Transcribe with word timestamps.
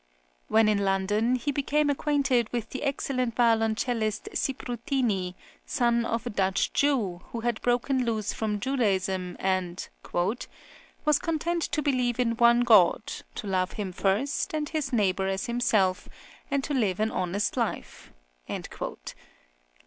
When 0.47 0.67
in 0.67 0.79
London, 0.79 1.35
he 1.35 1.51
became 1.51 1.87
acquainted 1.87 2.49
with 2.51 2.71
the 2.71 2.81
excellent 2.81 3.35
violoncellist 3.35 4.29
Siprutini, 4.33 5.35
son 5.63 6.05
of 6.05 6.25
a 6.25 6.31
Dutch 6.31 6.73
Jew, 6.73 7.21
who 7.25 7.41
had 7.41 7.61
broken 7.61 8.03
loose 8.03 8.33
from 8.33 8.59
Judaism 8.59 9.35
and 9.39 9.87
"was 10.11 11.19
content 11.19 11.61
to 11.61 11.83
believe 11.83 12.19
in 12.19 12.29
{L. 12.29 12.33
MOZART'S 12.33 12.41
CHARACTER.} 12.41 12.55
(5) 12.55 12.55
one 12.73 12.91
God, 12.91 13.13
to 13.35 13.45
love 13.47 13.71
Him 13.73 13.91
first, 13.91 14.55
and 14.55 14.69
his 14.69 14.91
neighbour 14.91 15.27
as 15.27 15.45
himself, 15.45 16.09
and 16.49 16.63
to 16.63 16.73
live 16.73 16.99
an 16.99 17.11
honest 17.11 17.55
life"; 17.55 18.11
L. 18.49 18.59